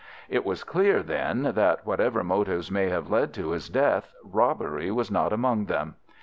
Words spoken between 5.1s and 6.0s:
not among them.